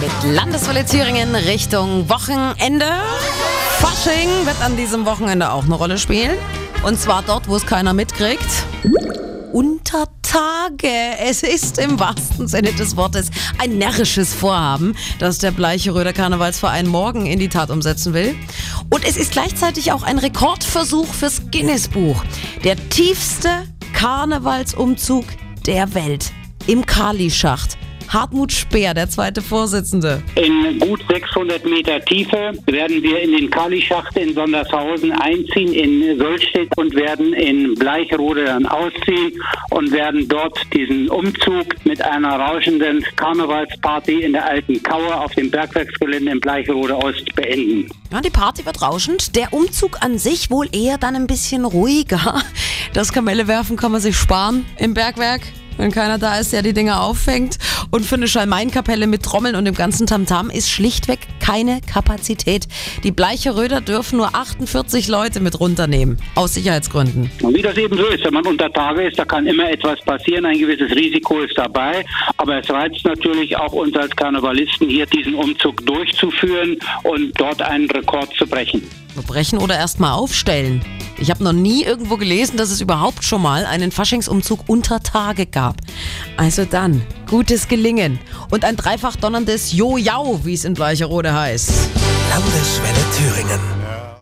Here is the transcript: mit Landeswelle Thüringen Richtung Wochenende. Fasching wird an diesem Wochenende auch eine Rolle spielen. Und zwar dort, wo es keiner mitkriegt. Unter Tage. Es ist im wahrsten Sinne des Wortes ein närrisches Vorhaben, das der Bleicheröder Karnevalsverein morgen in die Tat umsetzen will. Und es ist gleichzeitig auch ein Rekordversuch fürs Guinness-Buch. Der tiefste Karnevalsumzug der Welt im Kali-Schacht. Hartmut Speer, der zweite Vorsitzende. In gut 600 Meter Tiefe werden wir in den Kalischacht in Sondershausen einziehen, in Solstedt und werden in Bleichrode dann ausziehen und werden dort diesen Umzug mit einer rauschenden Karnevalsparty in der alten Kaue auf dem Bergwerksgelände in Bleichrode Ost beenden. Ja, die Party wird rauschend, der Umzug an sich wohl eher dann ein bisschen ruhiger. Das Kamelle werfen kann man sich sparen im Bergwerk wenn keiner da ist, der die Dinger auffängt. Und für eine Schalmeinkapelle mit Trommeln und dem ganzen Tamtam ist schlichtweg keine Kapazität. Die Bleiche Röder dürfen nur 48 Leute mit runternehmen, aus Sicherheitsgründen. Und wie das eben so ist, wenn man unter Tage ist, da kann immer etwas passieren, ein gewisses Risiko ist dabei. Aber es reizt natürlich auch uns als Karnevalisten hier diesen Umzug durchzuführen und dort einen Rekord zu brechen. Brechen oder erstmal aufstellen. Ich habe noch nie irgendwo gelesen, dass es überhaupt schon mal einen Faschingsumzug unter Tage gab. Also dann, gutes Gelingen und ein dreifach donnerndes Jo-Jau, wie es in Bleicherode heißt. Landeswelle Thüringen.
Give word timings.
mit 0.00 0.34
Landeswelle 0.34 0.86
Thüringen 0.86 1.34
Richtung 1.34 2.08
Wochenende. 2.08 2.86
Fasching 3.78 4.46
wird 4.46 4.60
an 4.62 4.76
diesem 4.76 5.04
Wochenende 5.04 5.52
auch 5.52 5.64
eine 5.64 5.74
Rolle 5.74 5.98
spielen. 5.98 6.36
Und 6.82 6.98
zwar 6.98 7.22
dort, 7.22 7.48
wo 7.48 7.56
es 7.56 7.66
keiner 7.66 7.92
mitkriegt. 7.92 8.46
Unter 9.52 10.06
Tage. 10.22 10.88
Es 11.18 11.42
ist 11.42 11.78
im 11.78 12.00
wahrsten 12.00 12.48
Sinne 12.48 12.72
des 12.72 12.96
Wortes 12.96 13.30
ein 13.58 13.76
närrisches 13.76 14.32
Vorhaben, 14.32 14.96
das 15.18 15.38
der 15.38 15.50
Bleicheröder 15.50 16.14
Karnevalsverein 16.14 16.86
morgen 16.86 17.26
in 17.26 17.38
die 17.38 17.48
Tat 17.48 17.70
umsetzen 17.70 18.14
will. 18.14 18.34
Und 18.88 19.06
es 19.06 19.18
ist 19.18 19.32
gleichzeitig 19.32 19.92
auch 19.92 20.02
ein 20.02 20.18
Rekordversuch 20.18 21.12
fürs 21.12 21.42
Guinness-Buch. 21.50 22.24
Der 22.64 22.76
tiefste 22.88 23.50
Karnevalsumzug 23.92 25.26
der 25.66 25.92
Welt 25.94 26.32
im 26.66 26.86
Kali-Schacht. 26.86 27.76
Hartmut 28.10 28.50
Speer, 28.50 28.92
der 28.92 29.08
zweite 29.08 29.40
Vorsitzende. 29.40 30.20
In 30.34 30.80
gut 30.80 31.00
600 31.08 31.64
Meter 31.64 32.00
Tiefe 32.00 32.52
werden 32.66 33.00
wir 33.04 33.20
in 33.20 33.30
den 33.30 33.48
Kalischacht 33.48 34.16
in 34.16 34.34
Sondershausen 34.34 35.12
einziehen, 35.12 35.72
in 35.72 36.18
Solstedt 36.18 36.76
und 36.76 36.92
werden 36.96 37.32
in 37.34 37.74
Bleichrode 37.76 38.46
dann 38.46 38.66
ausziehen 38.66 39.40
und 39.70 39.92
werden 39.92 40.26
dort 40.26 40.58
diesen 40.74 41.08
Umzug 41.08 41.66
mit 41.84 42.02
einer 42.02 42.34
rauschenden 42.36 43.04
Karnevalsparty 43.14 44.22
in 44.22 44.32
der 44.32 44.44
alten 44.44 44.82
Kaue 44.82 45.16
auf 45.16 45.32
dem 45.36 45.48
Bergwerksgelände 45.48 46.32
in 46.32 46.40
Bleichrode 46.40 46.96
Ost 46.96 47.32
beenden. 47.36 47.88
Ja, 48.10 48.20
die 48.20 48.30
Party 48.30 48.66
wird 48.66 48.82
rauschend, 48.82 49.36
der 49.36 49.52
Umzug 49.52 50.02
an 50.02 50.18
sich 50.18 50.50
wohl 50.50 50.68
eher 50.72 50.98
dann 50.98 51.14
ein 51.14 51.28
bisschen 51.28 51.64
ruhiger. 51.64 52.42
Das 52.92 53.12
Kamelle 53.12 53.46
werfen 53.46 53.76
kann 53.76 53.92
man 53.92 54.00
sich 54.00 54.16
sparen 54.16 54.66
im 54.78 54.94
Bergwerk 54.94 55.42
wenn 55.80 55.90
keiner 55.90 56.18
da 56.18 56.38
ist, 56.38 56.52
der 56.52 56.62
die 56.62 56.72
Dinger 56.72 57.02
auffängt. 57.02 57.56
Und 57.90 58.04
für 58.04 58.16
eine 58.16 58.28
Schalmeinkapelle 58.28 59.06
mit 59.06 59.22
Trommeln 59.22 59.56
und 59.56 59.64
dem 59.64 59.74
ganzen 59.74 60.06
Tamtam 60.06 60.50
ist 60.50 60.70
schlichtweg 60.70 61.20
keine 61.40 61.80
Kapazität. 61.80 62.68
Die 63.02 63.10
Bleiche 63.10 63.56
Röder 63.56 63.80
dürfen 63.80 64.18
nur 64.18 64.34
48 64.34 65.08
Leute 65.08 65.40
mit 65.40 65.58
runternehmen, 65.58 66.18
aus 66.34 66.54
Sicherheitsgründen. 66.54 67.30
Und 67.42 67.56
wie 67.56 67.62
das 67.62 67.76
eben 67.76 67.96
so 67.96 68.06
ist, 68.06 68.24
wenn 68.24 68.34
man 68.34 68.46
unter 68.46 68.72
Tage 68.72 69.08
ist, 69.08 69.18
da 69.18 69.24
kann 69.24 69.46
immer 69.46 69.70
etwas 69.70 70.00
passieren, 70.02 70.44
ein 70.44 70.58
gewisses 70.58 70.90
Risiko 70.94 71.40
ist 71.40 71.56
dabei. 71.56 72.04
Aber 72.36 72.60
es 72.60 72.70
reizt 72.70 73.04
natürlich 73.04 73.56
auch 73.56 73.72
uns 73.72 73.96
als 73.96 74.14
Karnevalisten 74.14 74.88
hier 74.88 75.06
diesen 75.06 75.34
Umzug 75.34 75.84
durchzuführen 75.86 76.76
und 77.04 77.32
dort 77.40 77.62
einen 77.62 77.90
Rekord 77.90 78.32
zu 78.36 78.46
brechen. 78.46 78.82
Brechen 79.26 79.58
oder 79.58 79.76
erstmal 79.76 80.12
aufstellen. 80.12 80.84
Ich 81.20 81.30
habe 81.30 81.44
noch 81.44 81.52
nie 81.52 81.84
irgendwo 81.84 82.16
gelesen, 82.16 82.56
dass 82.56 82.70
es 82.70 82.80
überhaupt 82.80 83.24
schon 83.24 83.42
mal 83.42 83.66
einen 83.66 83.92
Faschingsumzug 83.92 84.60
unter 84.68 85.02
Tage 85.02 85.44
gab. 85.44 85.76
Also 86.38 86.64
dann, 86.64 87.02
gutes 87.28 87.68
Gelingen 87.68 88.18
und 88.50 88.64
ein 88.64 88.76
dreifach 88.76 89.16
donnerndes 89.16 89.72
Jo-Jau, 89.72 90.40
wie 90.44 90.54
es 90.54 90.64
in 90.64 90.72
Bleicherode 90.72 91.34
heißt. 91.34 91.70
Landeswelle 92.30 93.04
Thüringen. 93.18 93.79